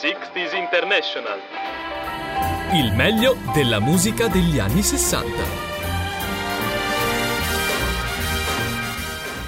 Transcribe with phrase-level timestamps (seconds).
[0.00, 1.40] 60s International.
[2.72, 5.26] Il meglio della musica degli anni 60.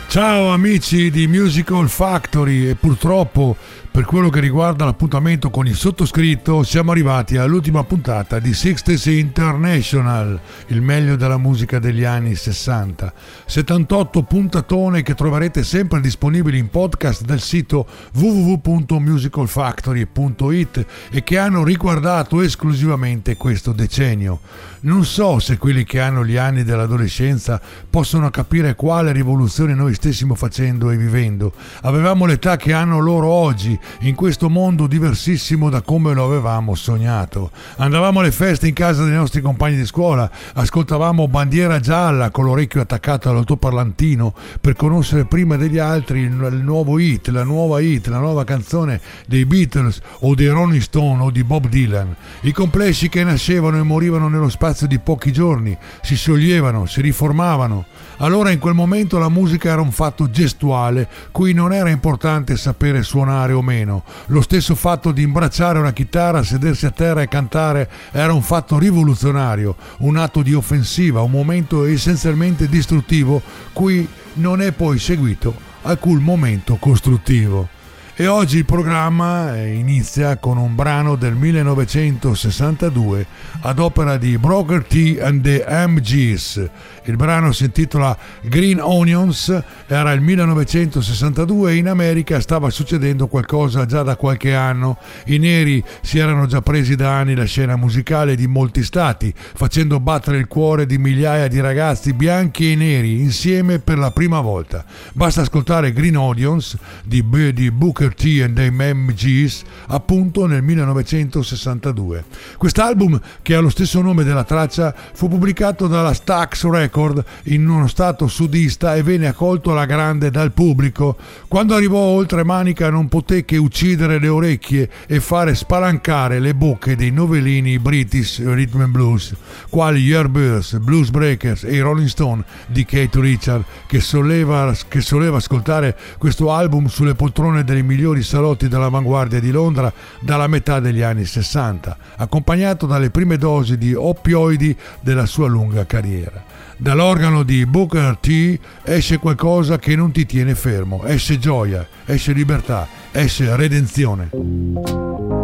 [0.08, 3.54] Ciao amici di Musical Factory e purtroppo
[3.92, 10.38] per quello che riguarda l'appuntamento con il sottoscritto, siamo arrivati all'ultima puntata di Sixties International,
[10.68, 13.12] il meglio della musica degli anni 60.
[13.46, 22.42] 78 puntatone che troverete sempre disponibili in podcast del sito www.musicalfactory.it e che hanno riguardato
[22.42, 24.38] esclusivamente questo decennio.
[24.82, 27.60] Non so se quelli che hanno gli anni dell'adolescenza
[27.90, 31.52] possono capire quale rivoluzione noi stessimo facendo e vivendo.
[31.82, 37.50] Avevamo l'età che hanno loro oggi in questo mondo diversissimo da come lo avevamo sognato.
[37.76, 42.80] Andavamo alle feste in casa dei nostri compagni di scuola, ascoltavamo bandiera gialla con l'orecchio
[42.80, 48.18] attaccato all'altoparlantino per conoscere prima degli altri il, il nuovo hit, la nuova hit, la
[48.18, 52.14] nuova canzone dei Beatles o dei Rolling Stone o di Bob Dylan.
[52.42, 57.84] I complessi che nascevano e morivano nello spazio di pochi giorni, si scioglievano, si riformavano.
[58.22, 63.02] Allora in quel momento la musica era un fatto gestuale, cui non era importante sapere
[63.02, 64.04] suonare o meno.
[64.26, 68.78] Lo stesso fatto di imbracciare una chitarra, sedersi a terra e cantare era un fatto
[68.78, 73.40] rivoluzionario, un atto di offensiva, un momento essenzialmente distruttivo,
[73.72, 77.78] cui non è poi seguito alcun momento costruttivo.
[78.20, 83.26] E oggi il programma inizia con un brano del 1962
[83.62, 86.68] ad opera di Broker T and the MGs.
[87.04, 93.86] Il brano si intitola Green Onions, era il 1962 e in America stava succedendo qualcosa
[93.86, 94.98] già da qualche anno.
[95.26, 99.98] I neri si erano già presi da anni la scena musicale di molti stati, facendo
[99.98, 104.84] battere il cuore di migliaia di ragazzi bianchi e neri insieme per la prima volta.
[105.14, 112.24] Basta ascoltare Green Onions di, di Booker T and the MGs appunto nel 1962.
[112.58, 117.86] Quest'album, che ha lo stesso nome della traccia, fu pubblicato dalla Stax Record in uno
[117.86, 121.16] stato sudista e venne accolto alla grande dal pubblico.
[121.46, 126.96] Quando arrivò oltre Manica non poté che uccidere le orecchie e fare spalancare le bocche
[126.96, 129.34] dei novellini British Rhythm and Blues,
[129.70, 135.36] quali Yardbirds, Blues Breakers e i Rolling Stone di Kate Richard, che soleva, che soleva
[135.36, 141.24] ascoltare questo album sulle poltrone migliori migliori salotti dell'avanguardia di Londra dalla metà degli anni
[141.24, 146.49] 60, accompagnato dalle prime dosi di oppioidi della sua lunga carriera.
[146.80, 152.88] Dall'organo di Booker T esce qualcosa che non ti tiene fermo, esce gioia, esce libertà,
[153.12, 155.39] esce redenzione.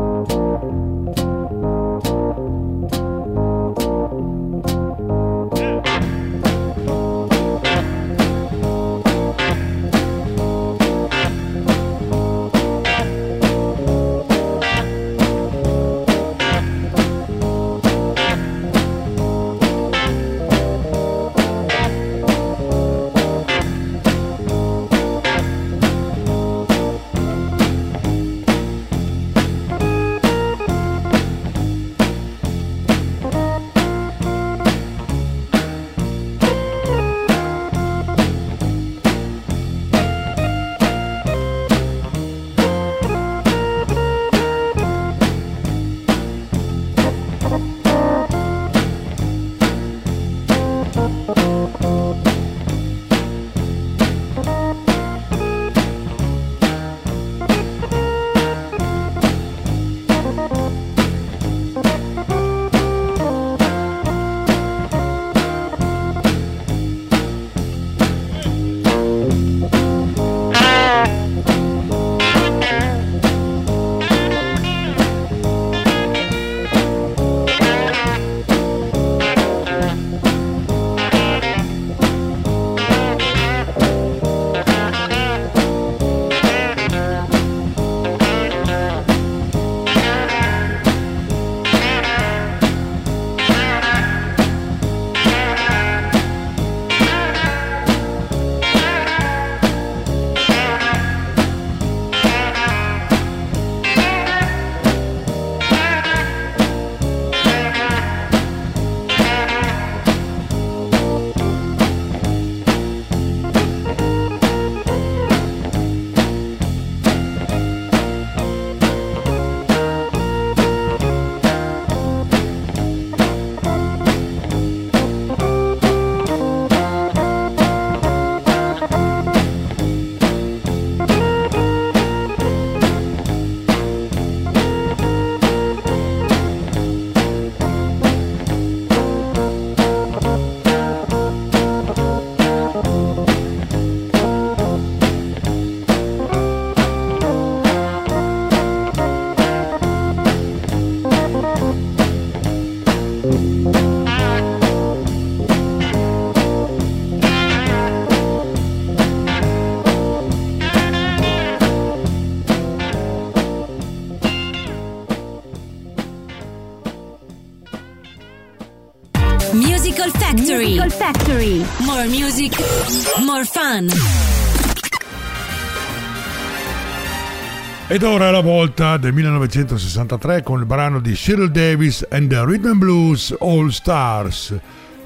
[177.96, 182.44] Ed ora è la volta del 1963 con il brano di Cyril Davis and the
[182.44, 184.54] Rhythm Blues All Stars.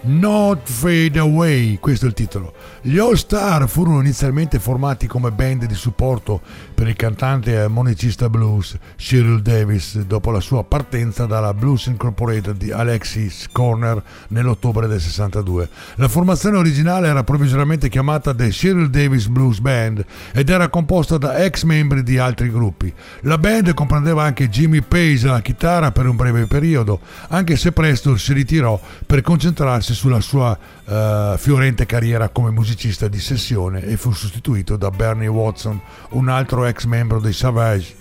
[0.02, 2.54] Not Fade Away, questo è il titolo.
[2.80, 6.40] Gli All Star furono inizialmente formati come band di supporto
[6.72, 12.56] per il cantante e armonicista blues Cyril Davis dopo la sua partenza dalla Blues Incorporated
[12.56, 15.68] di Alexis Corner nell'ottobre del 62.
[15.96, 20.02] La formazione originale era provvisoriamente chiamata The Cyril Davis Blues Band
[20.32, 22.90] ed era composta da ex membri di altri gruppi.
[23.22, 28.16] La band comprendeva anche Jimmy Pace alla chitarra per un breve periodo, anche se presto
[28.16, 34.12] si ritirò per concentrarsi sulla sua uh, fiorente carriera come musicista di sessione e fu
[34.12, 37.98] sostituito da Bernie Watson, un altro ex membro dei Savage.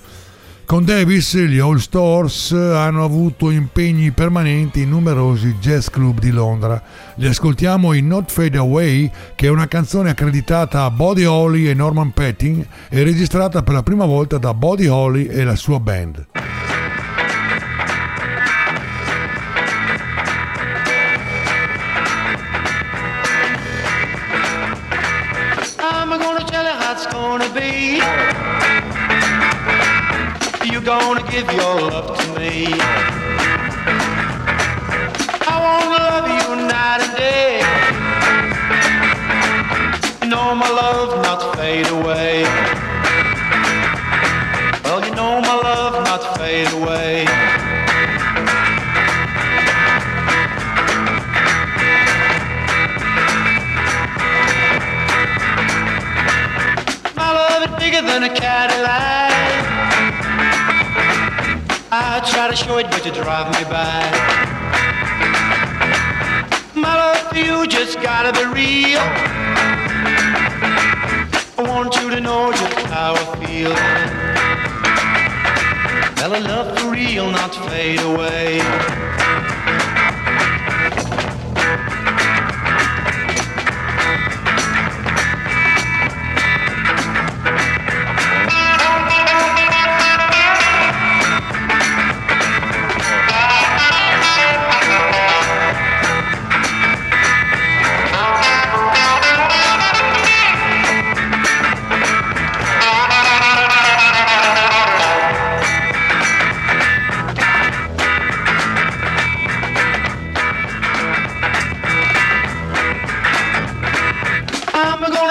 [0.69, 6.79] Con Davis gli All Stars hanno avuto impegni permanenti in numerosi jazz club di Londra.
[7.15, 11.73] Li ascoltiamo in Not Fade Away, che è una canzone accreditata a Buddy Holly e
[11.73, 16.27] Norman Petting e registrata per la prima volta da Buddy Holly e la sua band.
[30.71, 32.67] You gonna give your love to me?
[35.51, 37.59] I wanna love you night and day.
[40.21, 42.43] You know my love not fade away.
[44.83, 47.28] Well, you know my love not fade away.
[58.09, 59.31] Than a Cadillac.
[61.91, 64.11] I try to show it, but you drive me back.
[66.75, 69.05] My love for you just gotta be real.
[71.57, 73.75] I want you to know just how I feel.
[76.17, 79.08] Well, a love for real, not fade away.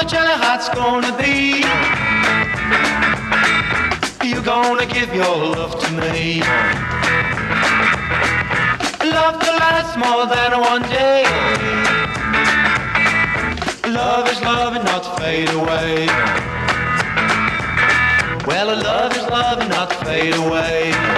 [0.00, 1.64] the jelly hot's gonna be.
[4.28, 6.40] You're gonna give your love to me.
[9.10, 11.24] Love to last more than one day.
[13.90, 16.06] Love is love and not fade away.
[18.46, 21.17] Well, love is love and not fade away.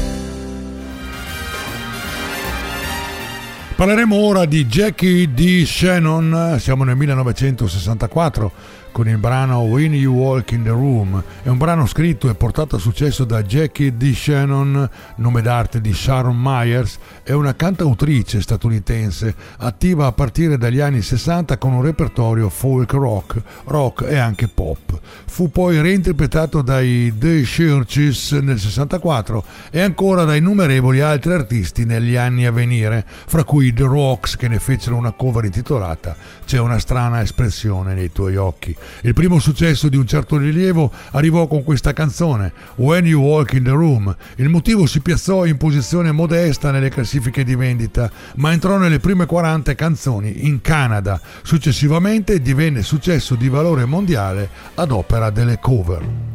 [3.81, 5.65] Parleremo ora di Jackie D.
[5.65, 8.51] Shannon, siamo nel 1964
[8.91, 11.23] con il brano When You Walk in the Room.
[11.43, 14.13] È un brano scritto e portato a successo da Jackie D.
[14.13, 21.01] Shannon, nome d'arte di Sharon Myers, è una cantautrice statunitense attiva a partire dagli anni
[21.01, 24.99] 60 con un repertorio folk rock, rock e anche pop.
[25.25, 32.15] Fu poi reinterpretato dai The Churches nel 64 e ancora da innumerevoli altri artisti negli
[32.15, 36.79] anni a venire, fra cui The Rocks che ne fecero una cover intitolata C'è una
[36.79, 38.75] strana espressione nei tuoi occhi.
[39.01, 43.63] Il primo successo di un certo rilievo arrivò con questa canzone, When You Walk in
[43.63, 44.15] the Room.
[44.35, 49.25] Il motivo si piazzò in posizione modesta nelle classifiche di vendita, ma entrò nelle prime
[49.25, 51.19] 40 canzoni in Canada.
[51.43, 56.30] Successivamente divenne successo di valore mondiale ad opera delle cover.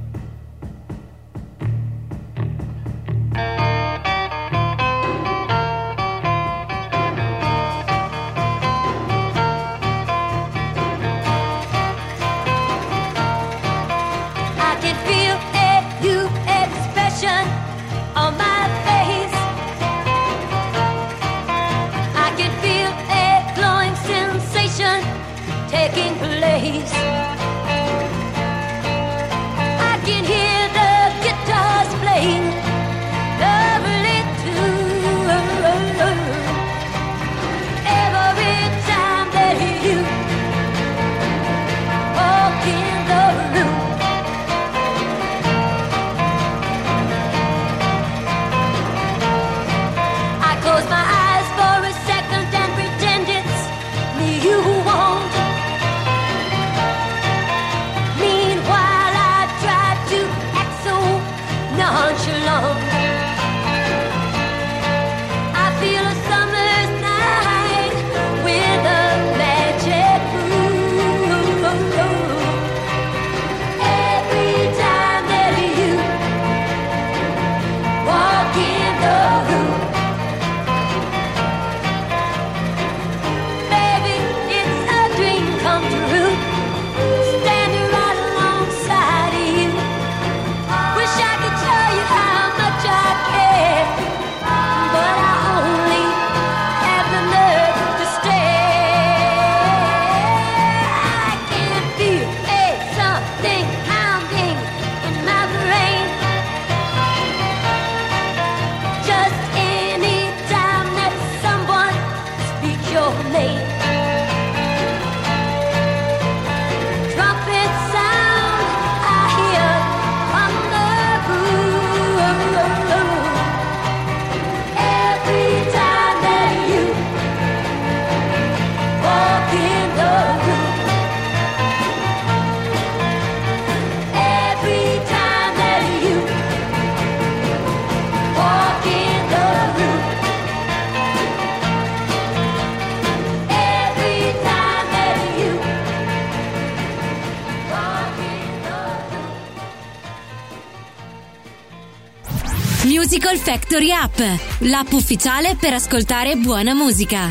[153.47, 154.19] Factory App,
[154.63, 157.31] l'app ufficiale per ascoltare buona musica.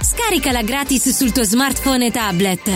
[0.00, 2.70] Scaricala gratis sul tuo smartphone e tablet.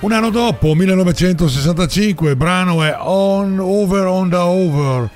[0.00, 5.10] Un anno dopo, 1965, il brano è On Over on the Over.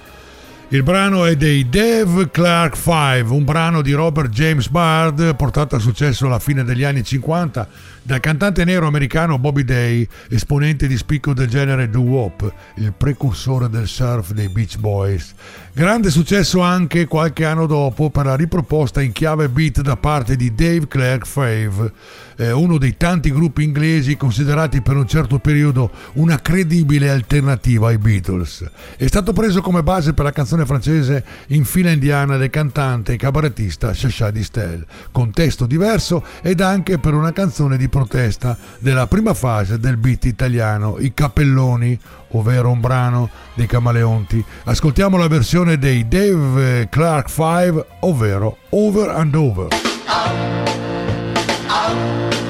[0.69, 5.79] Il brano è dei Dave Clark 5, un brano di Robert James Bard portato a
[5.79, 7.69] successo alla fine degli anni 50
[8.09, 13.87] dal cantante nero americano Bobby Day, esponente di spicco del genere doo-wop, il precursore del
[13.87, 15.35] surf dei Beach Boys.
[15.75, 20.55] Grande successo anche qualche anno dopo per la riproposta in chiave beat da parte di
[20.55, 21.93] Dave Clark 5,
[22.39, 27.99] eh, uno dei tanti gruppi inglesi considerati per un certo periodo una credibile alternativa ai
[27.99, 28.69] Beatles.
[28.97, 33.17] È stato preso come base per la canzone francese In fila indiana del cantante e
[33.17, 39.35] cabarettista Chacha Distel, con testo diverso ed anche per una canzone di protesta della prima
[39.35, 41.99] fase del beat italiano I Cappelloni,
[42.33, 44.45] ovvero un brano dei Camaleonti.
[44.65, 49.69] Ascoltiamo la versione dei Dave Clark 5, ovvero Over and Over.
[51.69, 52.48] Well,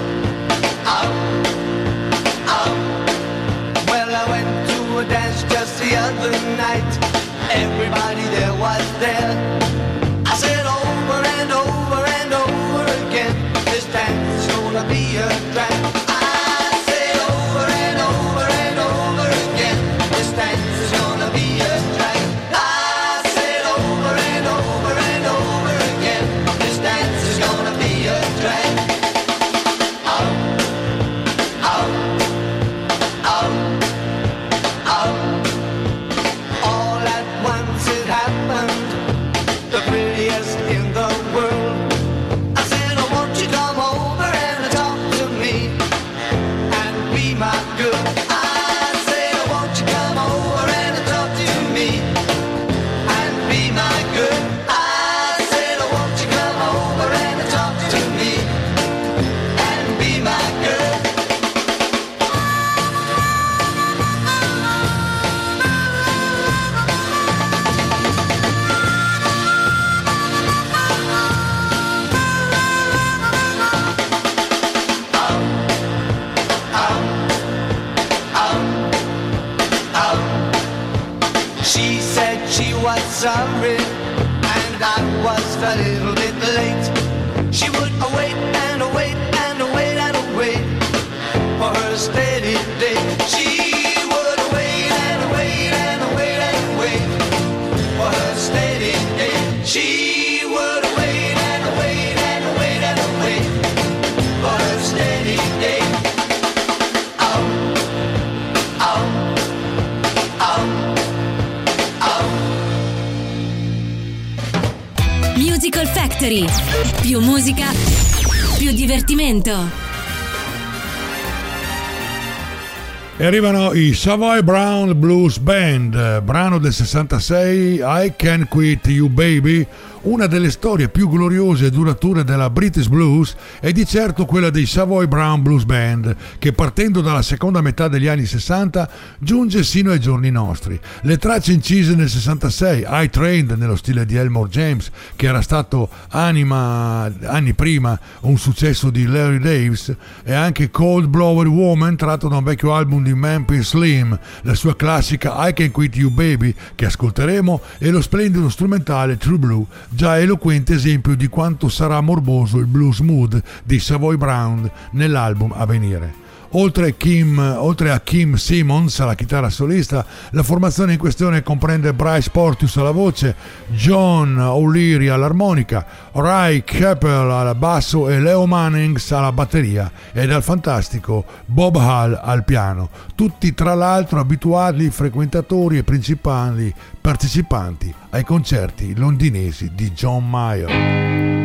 [123.28, 129.66] arrivano i Savoy Brown Blues Band, brano del 66 I Can Quit You Baby,
[130.08, 134.64] una delle storie più gloriose e durature della British Blues è di certo quella dei
[134.64, 138.88] Savoy Brown Blues Band, che partendo dalla seconda metà degli anni 60
[139.18, 140.80] giunge sino ai giorni nostri.
[141.02, 145.90] Le tracce incise nel 66, I Trained nello stile di Elmore James, che era stato
[146.08, 152.38] anima, anni prima un successo di Larry Davis, e anche Cold Blower Woman, tratto da
[152.38, 156.86] un vecchio album di Memphis Slim, la sua classica I Can Quit You Baby, che
[156.86, 159.66] ascolteremo, e lo splendido strumentale True Blue
[159.98, 165.66] già eloquente esempio di quanto sarà morboso il blues mood di Savoy Brown nell'album a
[165.66, 166.27] venire.
[166.52, 172.30] Oltre, Kim, oltre, a Kim Simmons alla chitarra solista, la formazione in questione comprende Bryce
[172.30, 173.34] Portius alla voce,
[173.68, 181.24] John O'Leary all'armonica, Ray Keppel al basso e Leo Mannings alla batteria ed al fantastico
[181.44, 189.72] Bob Hall al piano, tutti tra l'altro abituati frequentatori e principali partecipanti ai concerti londinesi
[189.74, 191.37] di John Mayer.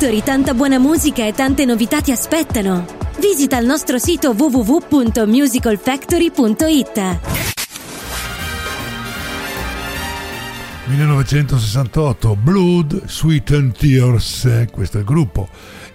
[0.00, 2.86] Factory tanta buona musica e tante novità ti aspettano.
[3.18, 7.18] Visita il nostro sito www.musicalfactory.it.
[10.86, 15.50] 1968, Blood, Sweet and Tears, eh, questo è il gruppo.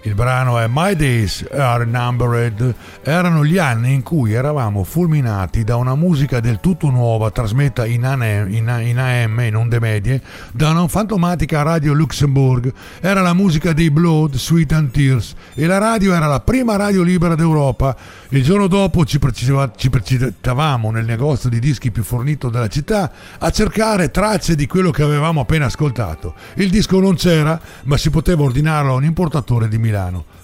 [0.06, 2.74] Il brano è My Days Are Numbered.
[3.02, 8.04] Erano gli anni in cui eravamo fulminati da una musica del tutto nuova trasmetta in,
[8.04, 12.72] AM, in, in AM, in onde medie, da una fantomatica radio Luxembourg.
[13.00, 17.02] Era la musica dei Blood, Sweet and Tears e la radio era la prima radio
[17.02, 17.96] libera d'Europa.
[18.28, 24.12] Il giorno dopo ci, precipitavamo nel negozio di dischi più fornito della città a cercare
[24.12, 26.34] tracce di quello che avevamo appena ascoltato.
[26.54, 29.94] Il disco non c'era, ma si poteva ordinarlo a un importatore di Milano.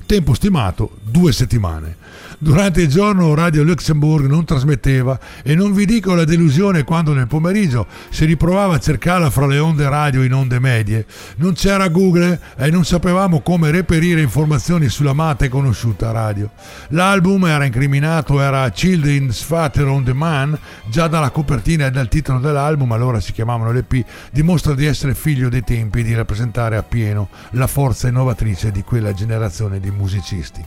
[0.06, 1.96] Tempo stimato due settimane.
[2.42, 7.28] Durante il giorno Radio Luxembourg non trasmetteva e non vi dico la delusione quando nel
[7.28, 11.06] pomeriggio si riprovava a cercarla fra le onde radio in onde medie.
[11.36, 16.50] Non c'era Google e non sapevamo come reperire informazioni sull'amata e conosciuta radio.
[16.88, 20.58] L'album era incriminato, era Children's Father on the Man,
[20.90, 25.48] già dalla copertina e dal titolo dell'album, allora si chiamavano l'EP, dimostra di essere figlio
[25.48, 30.60] dei tempi e di rappresentare appieno la forza innovatrice di quella generazione di musicisti.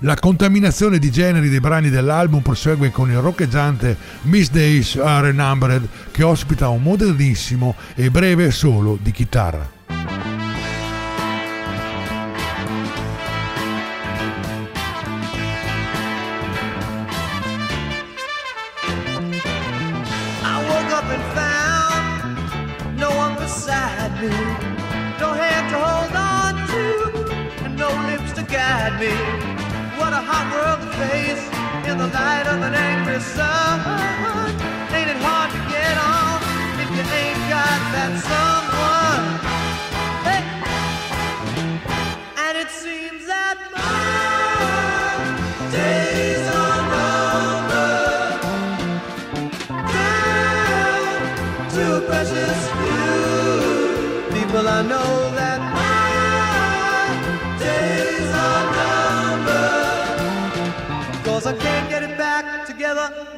[0.00, 5.86] La contaminazione di generi dei brani dell'album prosegue con il roccheggiante Miss Days Are Numbered
[6.10, 10.41] che ospita un modernissimo e breve solo di chitarra.
[32.12, 33.80] Light of an angry sun.
[34.92, 36.40] Ain't it hard to get on
[36.82, 38.51] if you ain't got that someone?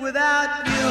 [0.05, 0.89] Without you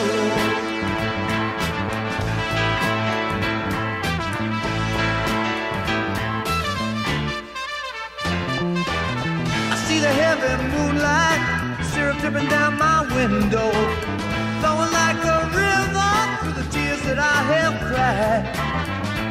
[9.69, 11.41] I see the heavy moonlight
[11.91, 13.69] syrup dripping down my window,
[14.59, 18.43] flowing like a river through the tears that I have cried.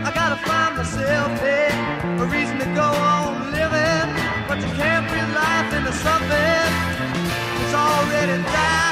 [0.07, 1.75] I gotta find myself hey,
[2.23, 4.09] a reason to go on living,
[4.47, 6.71] but you can't life into something
[7.59, 8.91] that's already died.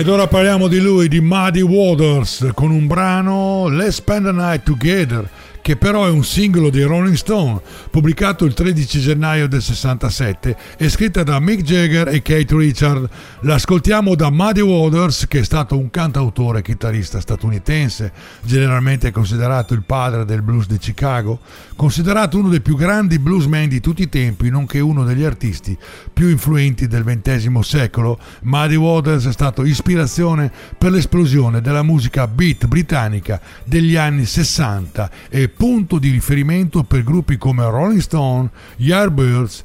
[0.00, 4.62] Ed ora parliamo di lui, di Muddy Waters, con un brano Let's Spend the Night
[4.62, 5.28] Together,
[5.62, 10.88] che però è un singolo dei Rolling Stone, pubblicato il 13 gennaio del 67 e
[10.88, 13.08] scritta da Mick Jagger e Kate Richard.
[13.40, 19.82] L'ascoltiamo da Muddy Waters, che è stato un cantautore e chitarrista statunitense, generalmente considerato il
[19.82, 21.40] padre del blues di Chicago,
[21.76, 25.76] considerato uno dei più grandi bluesmen di tutti i tempi, nonché uno degli artisti
[26.12, 28.18] più influenti del XX secolo.
[28.42, 35.48] Muddy Waters è stato ispirazione per l'esplosione della musica beat britannica degli anni 60 e
[35.60, 39.62] punto di riferimento per gruppi come Rolling Stone, Yardbirds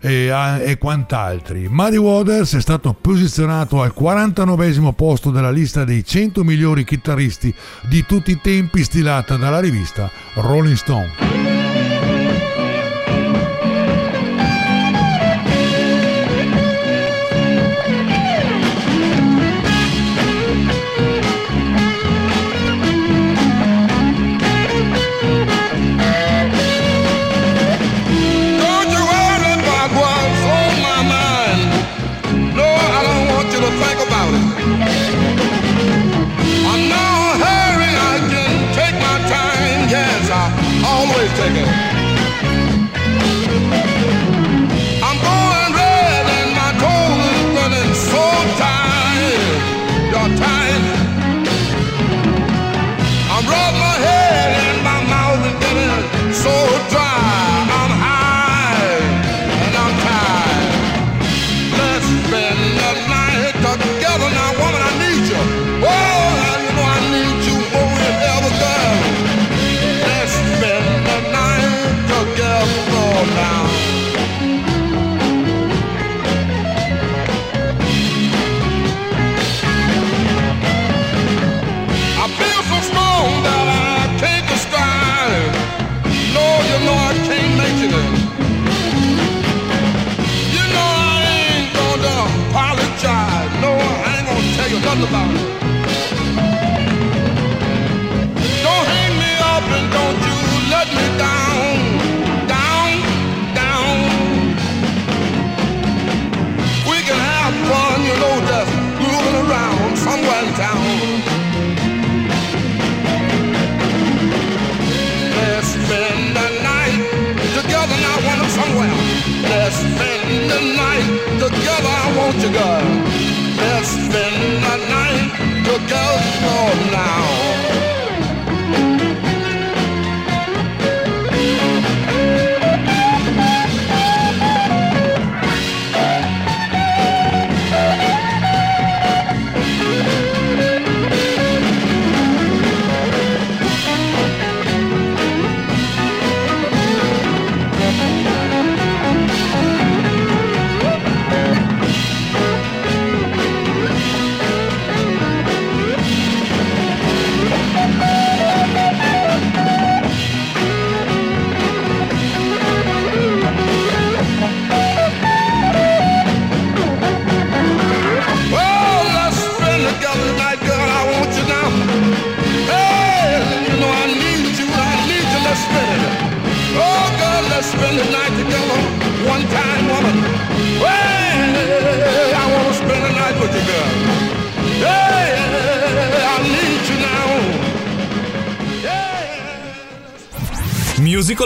[0.00, 0.26] e,
[0.60, 1.68] e quant'altri.
[1.68, 7.54] Muddy Waters è stato posizionato al 49 posto della lista dei 100 migliori chitarristi
[7.88, 11.75] di tutti i tempi stilata dalla rivista Rolling Stone.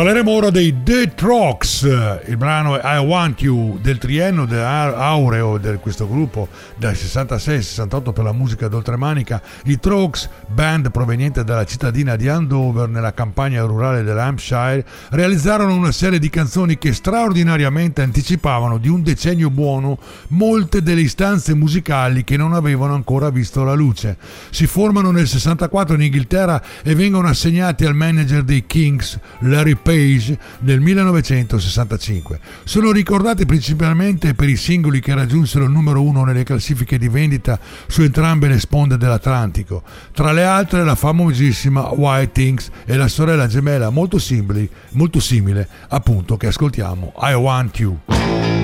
[0.00, 1.82] Parleremo ora dei The Trucks,
[2.24, 8.32] il brano I Want You del triennio aureo di questo gruppo dal 66-68 per la
[8.32, 9.42] musica d'oltremanica.
[9.64, 16.18] I Trucks, band proveniente dalla cittadina di Andover nella campagna rurale dell'Hampshire, realizzarono una serie
[16.18, 22.54] di canzoni che straordinariamente anticipavano di un decennio buono molte delle istanze musicali che non
[22.54, 24.16] avevano ancora visto la luce.
[24.48, 29.88] Si formano nel 64 in Inghilterra e vengono assegnati al manager dei Kings, Larry Page,
[30.60, 32.40] nel 1965.
[32.64, 37.58] Sono ricordati principalmente per i singoli che raggiunsero il numero uno nelle classifiche di vendita
[37.86, 43.46] su entrambe le sponde dell'Atlantico, tra le altre la famosissima White Things e la sorella
[43.46, 47.14] gemella molto simili, molto simile, appunto, che ascoltiamo.
[47.20, 48.59] I want you.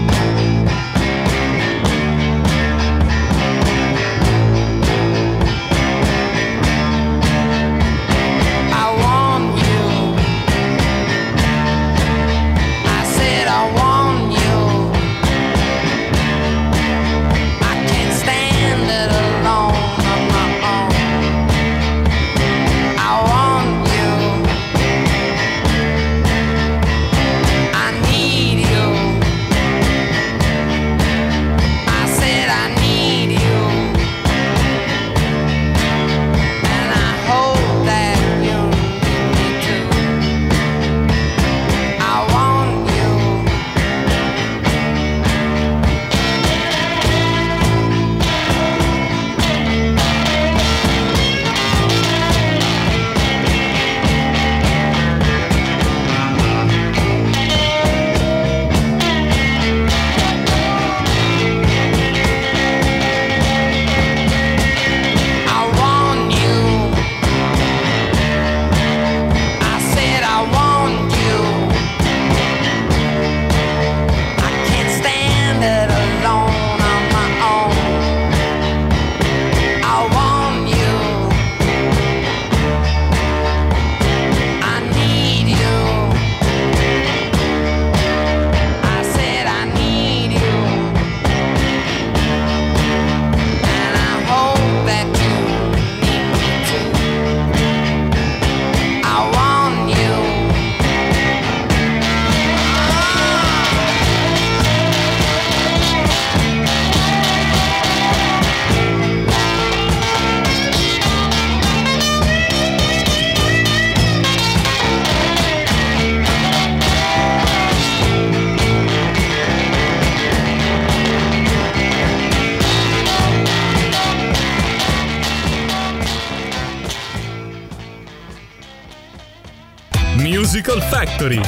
[131.26, 131.40] Factory.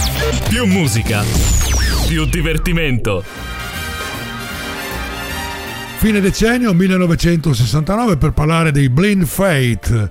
[0.48, 1.22] Più musica,
[2.08, 3.22] più divertimento.
[5.98, 10.10] Fine decennio 1969 per parlare dei Blind Fate,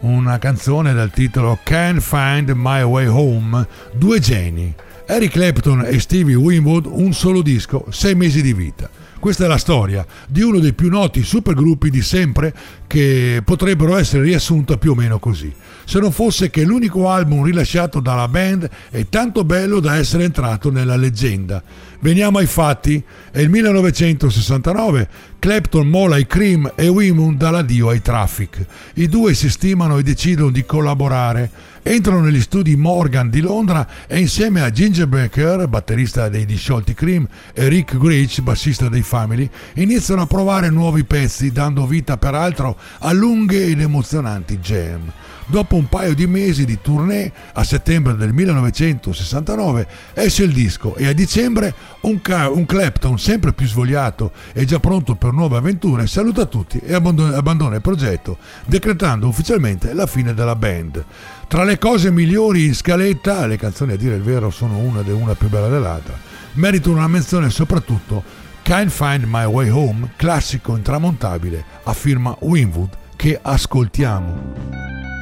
[0.00, 4.74] una canzone dal titolo Can't Find My Way Home, due geni,
[5.06, 8.88] Eric Clapton e Stevie Winwood, un solo disco, sei mesi di vita.
[9.24, 12.54] Questa è la storia di uno dei più noti supergruppi di sempre
[12.86, 15.50] che potrebbero essere riassunta più o meno così.
[15.86, 20.70] Se non fosse che l'unico album rilasciato dalla band è tanto bello da essere entrato
[20.70, 21.62] nella leggenda.
[22.04, 23.02] Veniamo ai fatti.
[23.30, 28.66] È il 1969, Clapton mola i Cream e Wimun dall'addio ai Traffic.
[28.96, 31.50] I due si stimano e decidono di collaborare.
[31.82, 37.26] Entrano negli studi Morgan di Londra e insieme a Ginger Baker, batterista dei disciolti Cream,
[37.54, 43.12] e Rick Grich, bassista dei Family, iniziano a provare nuovi pezzi, dando vita peraltro a
[43.12, 45.10] lunghe ed emozionanti jam.
[45.46, 51.06] Dopo un paio di mesi di tournée, a settembre del 1969 esce il disco e
[51.06, 56.06] a dicembre un, Ca- un Clapton sempre più svogliato e già pronto per nuove avventure
[56.06, 61.04] saluta tutti e abbandona, abbandona il progetto, decretando ufficialmente la fine della band.
[61.46, 65.08] Tra le cose migliori in scaletta, le canzoni a dire il vero sono una ed
[65.08, 66.18] una più bella dell'altra,
[66.54, 68.22] meritano una menzione soprattutto
[68.62, 75.13] Can't Find My Way Home, classico intramontabile a firma Winwood che ascoltiamo.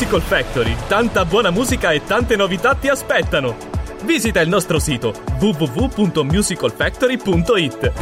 [0.00, 3.54] Musical Factory, tanta buona musica e tante novità ti aspettano.
[4.04, 7.92] Visita il nostro sito www.musicalfactory.it.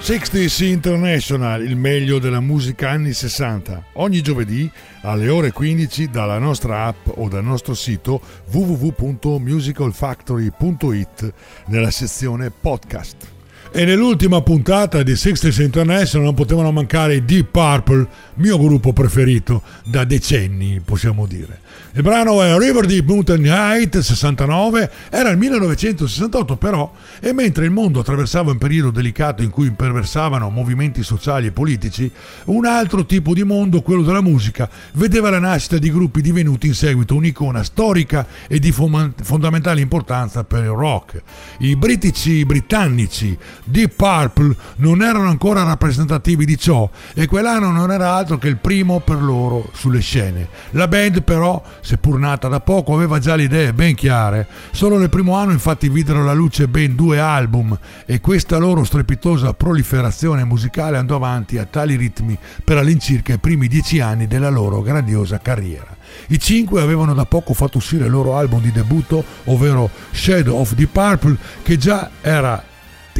[0.00, 6.86] 60s International, il meglio della musica anni 60, ogni giovedì alle ore 15 dalla nostra
[6.86, 8.18] app o dal nostro sito
[8.50, 11.34] www.musicalfactory.it
[11.66, 13.36] nella sezione podcast.
[13.70, 19.62] E nell'ultima puntata di 60s International non potevano mancare i Deep Purple, mio gruppo preferito
[19.84, 21.60] da decenni, possiamo dire.
[21.92, 27.70] Il brano è River Deep Mountain Height 69, era il 1968 però, e mentre il
[27.70, 32.10] mondo attraversava un periodo delicato in cui imperversavano movimenti sociali e politici,
[32.46, 36.74] un altro tipo di mondo, quello della musica, vedeva la nascita di gruppi divenuti in
[36.74, 41.22] seguito un'icona storica e di fondamentale importanza per il rock.
[41.58, 43.36] I britici britannici
[43.68, 48.56] Deep Purple non erano ancora rappresentativi di ciò e quell'anno non era altro che il
[48.56, 50.48] primo per loro sulle scene.
[50.70, 54.46] La band però, seppur nata da poco, aveva già le idee ben chiare.
[54.70, 59.52] Solo nel primo anno infatti videro alla luce ben due album e questa loro strepitosa
[59.52, 64.80] proliferazione musicale andò avanti a tali ritmi per all'incirca i primi dieci anni della loro
[64.80, 65.96] grandiosa carriera.
[66.28, 70.74] I cinque avevano da poco fatto uscire il loro album di debutto, ovvero Shadow of
[70.74, 72.62] the Purple, che già era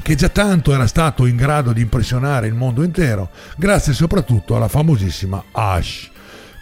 [0.02, 4.68] che già tanto era stato in grado di impressionare il mondo intero, grazie soprattutto alla
[4.68, 6.10] famosissima Ash.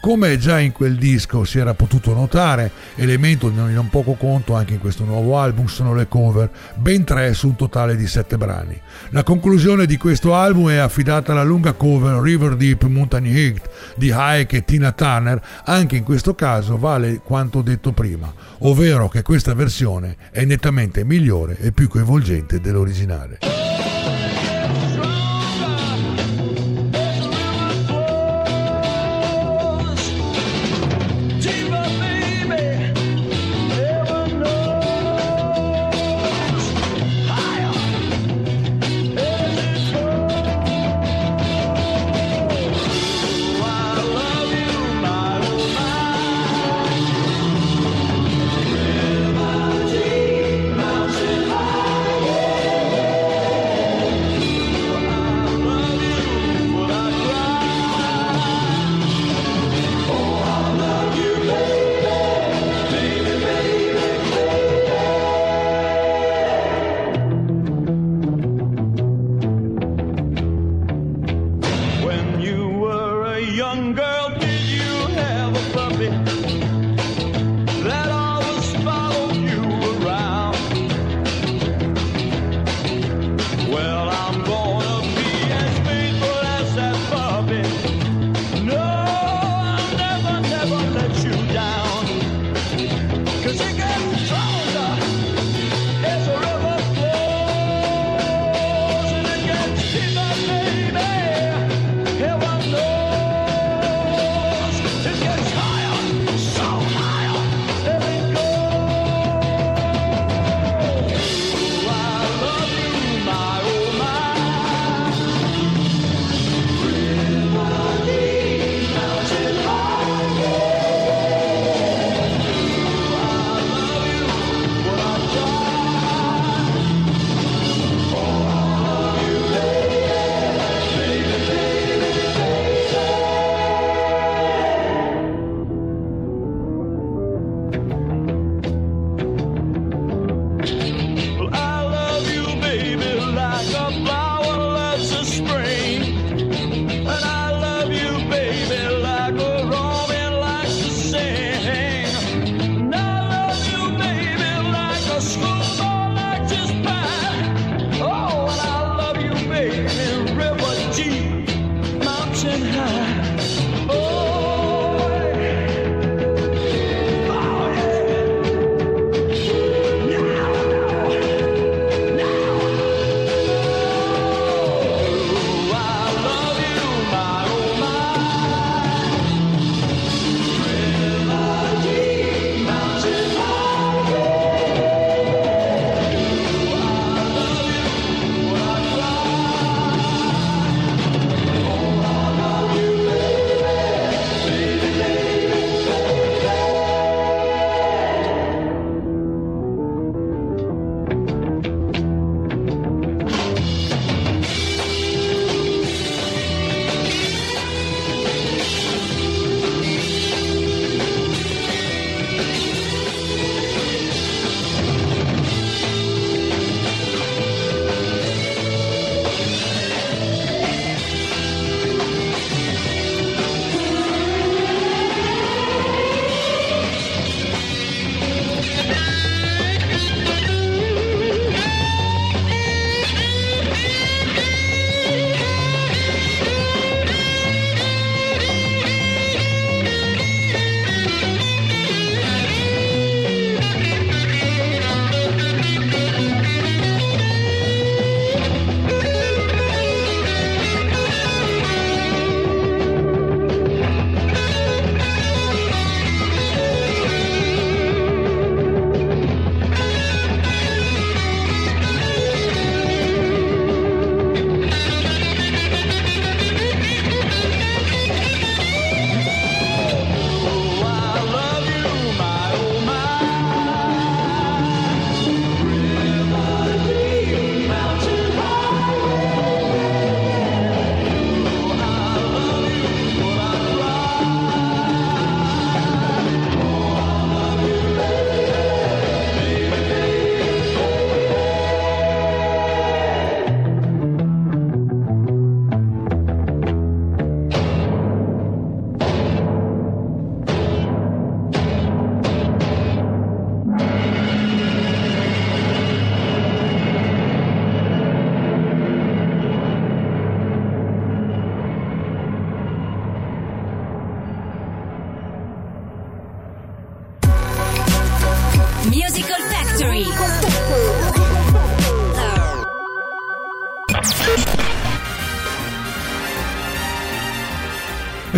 [0.07, 4.75] Come già in quel disco si era potuto notare, elemento di non poco conto anche
[4.75, 8.81] in questo nuovo album sono le cover, ben tre su un totale di sette brani.
[9.09, 14.13] La conclusione di questo album è affidata alla lunga cover River Deep Mountain Heat di
[14.15, 19.55] Ike e Tina Turner, anche in questo caso vale quanto detto prima, ovvero che questa
[19.55, 23.39] versione è nettamente migliore e più coinvolgente dell'originale.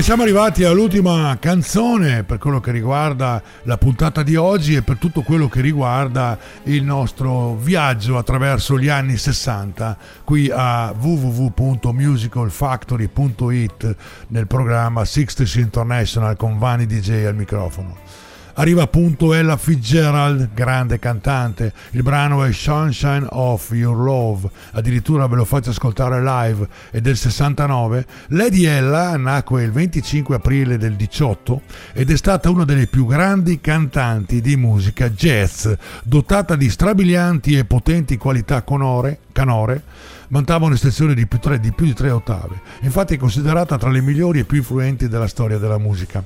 [0.09, 5.20] Siamo arrivati all'ultima canzone per quello che riguarda la puntata di oggi e per tutto
[5.20, 13.96] quello che riguarda il nostro viaggio attraverso gli anni 60 qui a www.musicalfactory.it
[14.28, 18.28] nel programma Sixties International con Vani DJ al microfono.
[18.59, 21.72] Arriva appunto Ella Fitzgerald, grande cantante.
[21.92, 27.16] Il brano è Sunshine of Your Love, addirittura ve lo faccio ascoltare live, è del
[27.16, 28.04] 69.
[28.30, 33.61] Lady Ella nacque il 25 aprile del 18 ed è stata una delle più grandi
[33.61, 35.68] cantanti di musica jazz,
[36.02, 39.84] dotata di strabilianti e potenti qualità conore, canore
[40.30, 42.61] vantava un'estensione di più, di più di tre ottave.
[42.80, 46.24] Infatti è considerata tra le migliori e più influenti della storia della musica.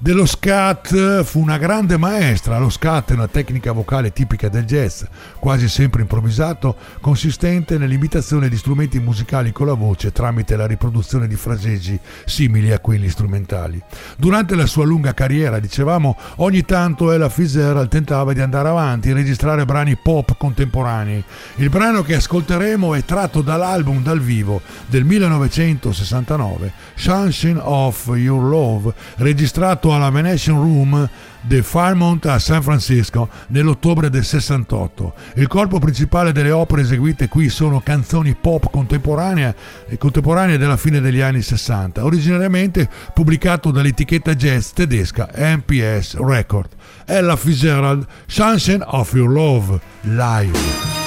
[0.00, 2.56] Dello scat fu una grande maestra.
[2.58, 5.02] Lo scat è una tecnica vocale tipica del jazz,
[5.40, 11.34] quasi sempre improvvisato, consistente nell'imitazione di strumenti musicali con la voce tramite la riproduzione di
[11.34, 13.82] fraseggi simili a quelli strumentali.
[14.16, 19.14] Durante la sua lunga carriera, dicevamo, ogni tanto Ella Fitzgerald tentava di andare avanti e
[19.14, 21.24] registrare brani pop contemporanei.
[21.56, 28.94] Il brano che ascolteremo è tratto dall'album dal vivo del 1969, Sunshine of Your Love,
[29.16, 31.08] registrato alla Venetian Room
[31.46, 35.14] The Fairmont a San Francisco nell'ottobre del 68.
[35.34, 39.54] Il corpo principale delle opere eseguite qui sono canzoni pop contemporanee,
[39.98, 46.70] contemporanee della fine degli anni 60, originariamente pubblicato dall'etichetta jazz tedesca MPS Record.
[47.04, 50.97] Ella Fitzgerald, Sunshine of Your Love, live.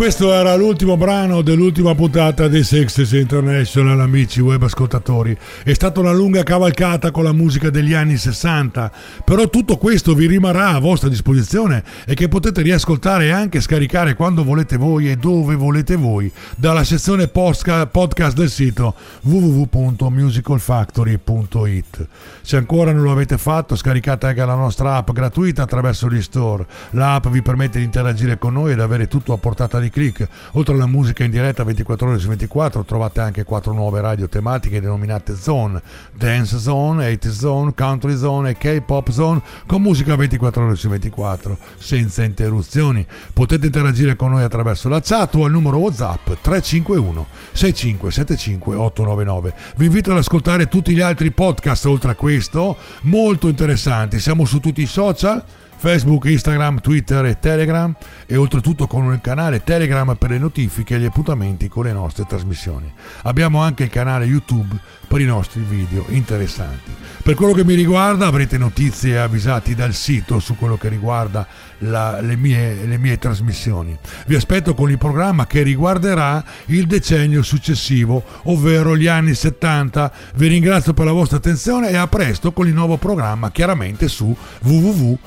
[0.00, 5.36] Questo era l'ultimo brano dell'ultima puntata dei Sexes International, amici web ascoltatori.
[5.62, 8.90] È stata una lunga cavalcata con la musica degli anni 60,
[9.26, 14.14] però tutto questo vi rimarrà a vostra disposizione e che potete riascoltare e anche scaricare
[14.14, 22.08] quando volete voi e dove volete voi dalla sezione podcast del sito www.musicalfactory.it.
[22.40, 26.64] Se ancora non lo avete fatto, scaricate anche la nostra app gratuita attraverso gli store.
[26.92, 30.26] L'app vi permette di interagire con noi ed avere tutto a portata di clic.
[30.52, 34.80] Oltre alla musica in diretta 24 ore su 24 trovate anche quattro nuove radio tematiche
[34.80, 35.80] denominate Zone,
[36.14, 41.58] Dance Zone, 8 Zone, Country Zone e K-Pop Zone con musica 24 ore su 24
[41.78, 43.06] senza interruzioni.
[43.32, 49.54] Potete interagire con noi attraverso la chat o al numero WhatsApp 351 6575 899.
[49.76, 54.18] Vi invito ad ascoltare tutti gli altri podcast oltre a questo, molto interessanti.
[54.18, 55.42] Siamo su tutti i social
[55.80, 57.90] Facebook, Instagram, Twitter e Telegram
[58.26, 62.26] e oltretutto con un canale Telegram per le notifiche e gli appuntamenti con le nostre
[62.28, 62.92] trasmissioni.
[63.22, 64.76] Abbiamo anche il canale YouTube
[65.08, 66.94] per i nostri video interessanti.
[67.22, 71.46] Per quello che mi riguarda avrete notizie avvisati dal sito su quello che riguarda
[71.78, 73.96] la- le, mie, le mie trasmissioni.
[74.26, 80.12] Vi aspetto con il programma che riguarderà il decennio successivo, ovvero gli anni 70.
[80.34, 84.36] Vi ringrazio per la vostra attenzione e a presto con il nuovo programma chiaramente su
[84.62, 85.18] www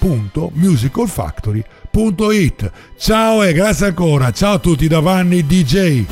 [0.00, 6.06] www.musicalfactory.it Ciao e grazie ancora, ciao a tutti da Vanni DJ.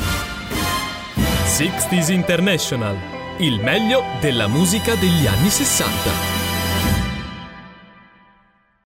[1.45, 2.95] 60s International,
[3.39, 6.38] il meglio della musica degli anni 60.